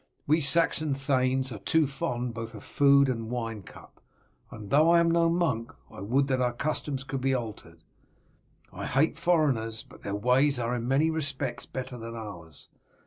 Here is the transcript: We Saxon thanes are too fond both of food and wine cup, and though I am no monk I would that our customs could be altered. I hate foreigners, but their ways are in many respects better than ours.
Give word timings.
We 0.25 0.41
Saxon 0.41 0.95
thanes 0.95 1.51
are 1.51 1.59
too 1.59 1.85
fond 1.85 2.33
both 2.33 2.55
of 2.55 2.63
food 2.63 3.07
and 3.07 3.29
wine 3.29 3.61
cup, 3.61 4.01
and 4.49 4.71
though 4.71 4.89
I 4.89 4.99
am 4.99 5.11
no 5.11 5.29
monk 5.29 5.71
I 5.91 6.01
would 6.01 6.25
that 6.25 6.41
our 6.41 6.53
customs 6.53 7.03
could 7.03 7.21
be 7.21 7.35
altered. 7.35 7.83
I 8.73 8.87
hate 8.87 9.15
foreigners, 9.15 9.83
but 9.83 10.01
their 10.01 10.15
ways 10.15 10.57
are 10.57 10.73
in 10.73 10.87
many 10.87 11.11
respects 11.11 11.67
better 11.67 11.99
than 11.99 12.15
ours. 12.15 12.69